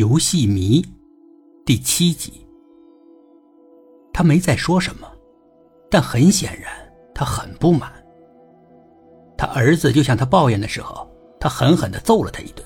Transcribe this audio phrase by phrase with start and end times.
[0.00, 0.82] 游戏迷
[1.66, 2.46] 第七集。
[4.14, 5.06] 他没再说什么，
[5.90, 6.72] 但很显然
[7.14, 7.92] 他很不满。
[9.36, 11.06] 他儿子就向他抱怨的时候，
[11.38, 12.64] 他狠狠的揍了他一顿，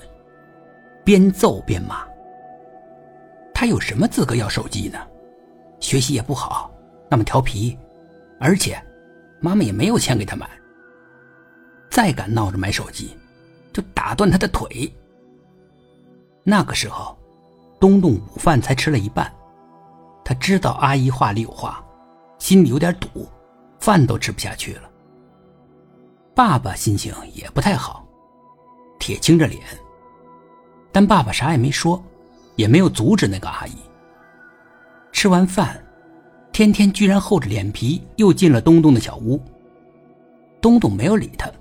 [1.03, 2.07] 边揍边骂。
[3.53, 4.97] 他有什么资格要手机呢？
[5.81, 6.73] 学习也不好，
[7.11, 7.77] 那么调皮，
[8.39, 8.81] 而且
[9.41, 10.49] 妈妈也没有钱给他买。
[11.89, 13.13] 再敢闹着买手机，
[13.73, 14.89] 就打断他的腿。
[16.45, 17.17] 那个时候，
[17.85, 19.31] 东东午饭才吃了一半，
[20.23, 21.85] 他知道阿姨话里有话，
[22.39, 23.29] 心里有点堵，
[23.79, 24.89] 饭都吃不下去了。
[26.33, 28.03] 爸爸心情也不太好，
[28.97, 29.61] 铁青着脸，
[30.91, 32.03] 但爸爸啥也没说，
[32.55, 33.75] 也没有阻止那个阿姨。
[35.11, 35.79] 吃完饭，
[36.51, 39.39] 天天居然厚着脸皮又进了东东的小屋。
[40.59, 41.51] 东东没有理他，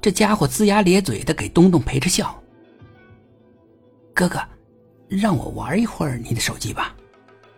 [0.00, 2.36] 这家伙龇牙咧嘴的给东东陪着笑。
[4.12, 4.40] 哥哥，
[5.18, 6.94] 让我玩一会儿你的手机吧，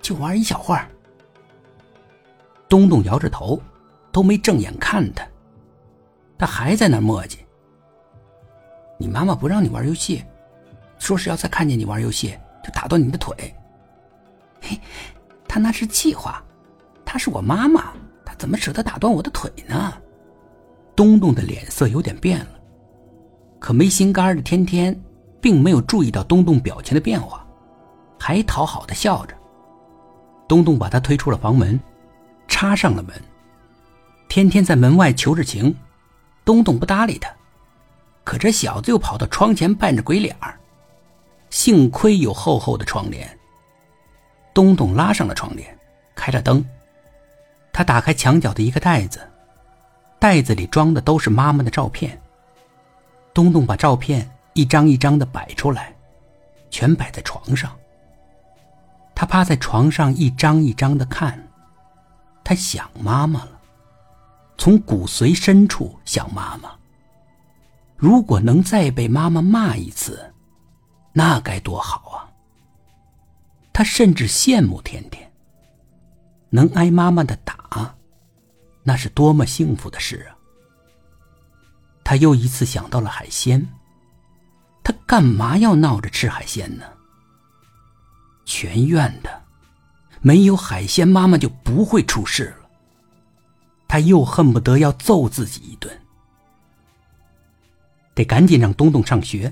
[0.01, 0.89] 就玩一小会儿。
[2.67, 3.61] 东东摇着头，
[4.11, 5.23] 都没正眼看他。
[6.39, 7.37] 他还在那磨叽。
[8.99, 10.25] 你妈妈不让你玩游戏，
[10.99, 13.35] 说是要再看见你玩游戏就打断你的腿。
[14.63, 14.81] 嘿，
[15.47, 16.43] 他那是气话，
[17.05, 17.93] 她是我妈妈，
[18.25, 19.93] 她怎么舍得打断我的腿呢？
[20.97, 22.61] 东东的脸色有点变了，
[23.59, 24.99] 可没心肝的天天
[25.41, 27.42] 并没有注意到东东表情的变化，
[28.23, 29.35] 还讨好的笑着。
[30.47, 31.79] 东东把他推出了房门，
[32.47, 33.21] 插上了门。
[34.29, 35.75] 天天在门外求着情。
[36.45, 37.29] 东东不搭理他，
[38.23, 40.57] 可这小子又跑到窗前扮着鬼脸儿。
[41.51, 43.39] 幸亏有厚厚的窗帘，
[44.55, 45.77] 东东拉上了窗帘，
[46.15, 46.65] 开了灯。
[47.73, 49.21] 他打开墙角的一个袋子，
[50.21, 52.21] 袋子里装的都是妈妈的照片。
[53.35, 55.93] 东东把照片一张一张的摆出来，
[56.71, 57.77] 全摆在床上。
[59.23, 61.49] 他趴在床上一张一张的看，
[62.43, 63.61] 他想妈妈了。
[64.59, 66.73] 从骨髓深处想妈妈。
[67.97, 70.35] 如果能再被妈妈骂一次，
[71.13, 72.27] 那该多好啊！
[73.73, 75.33] 他甚至羡慕甜甜。
[76.51, 77.95] 能挨妈妈的打，
[78.83, 80.35] 那是多么幸福的事啊！
[82.03, 83.65] 他又一次想到了海鲜。
[84.83, 86.83] 他干嘛要闹着吃海鲜呢？
[88.55, 89.43] 全院的，
[90.21, 92.69] 没有海鲜，妈妈就不会出事了。
[93.89, 95.91] 他又恨不得要揍自己一顿，
[98.15, 99.51] 得赶紧让东东上学。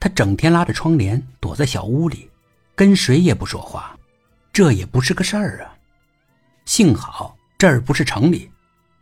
[0.00, 2.28] 他整天拉着窗帘躲在小屋里，
[2.74, 3.96] 跟谁也不说话，
[4.52, 5.70] 这也不是个事儿啊。
[6.64, 8.50] 幸好这儿不是城里，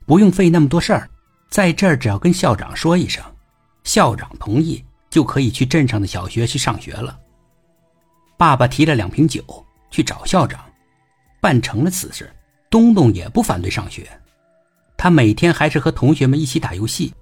[0.04, 1.08] 不用费那么多事儿，
[1.48, 3.24] 在这儿只要跟校长说一声，
[3.82, 7.18] 校长同意就可以去镇上的小学去上学了。
[8.36, 9.42] 爸爸提了两瓶酒
[9.90, 10.64] 去找校长，
[11.40, 12.30] 办成了此事，
[12.68, 14.08] 东东也不反对上学。
[14.96, 17.14] 他每天还是和同学们一起打游戏，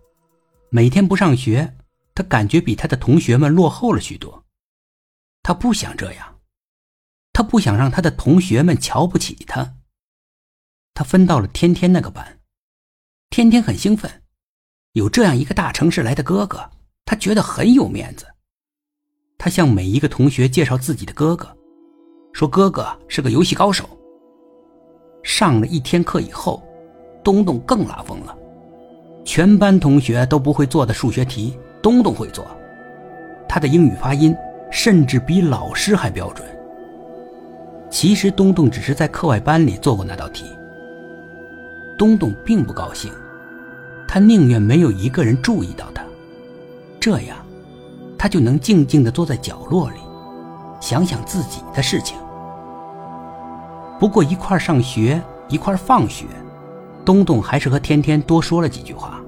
[0.70, 1.76] 每天不上学，
[2.14, 4.44] 他感觉比他的同学们落后了许多。
[5.42, 6.40] 他不想这样，
[7.32, 9.76] 他不想让他的同学们瞧不起他。
[10.94, 12.40] 他分到了天天那个班，
[13.30, 14.22] 天天很兴奋，
[14.92, 16.70] 有这样一个大城市来的哥哥，
[17.04, 18.33] 他觉得很有面子。
[19.44, 21.46] 他向每一个同学介绍自己的哥哥，
[22.32, 23.84] 说哥哥是个游戏高手。
[25.22, 26.62] 上了一天课以后。
[27.22, 28.34] 东东更拉风了，
[29.22, 32.46] 全班同学都不会做的数学题，东东会做。
[33.46, 34.34] 他的英语发音
[34.70, 36.46] 甚至比老师还标准。
[37.90, 40.46] 其实东东只是在课外班里做过那道题。
[41.98, 43.12] 东东并不高兴，
[44.08, 46.02] 他宁愿没有一个人注意到他，
[46.98, 47.43] 这样，
[48.24, 49.98] 他就能静静地坐在角落里，
[50.80, 52.16] 想想自己的事情。
[54.00, 56.24] 不过一块上学，一块放学。
[57.04, 59.20] 东东还是和天天多说了几句话，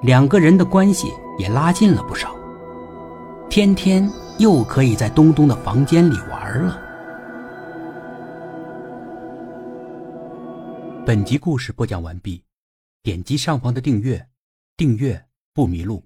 [0.00, 2.34] 两个人的关系也拉近了不少。
[3.50, 6.80] 天天又可以在东东的房间里玩了。
[11.04, 12.42] 本集故事播讲完毕，
[13.02, 14.26] 点击上方的订阅，
[14.78, 16.02] 订阅不迷路。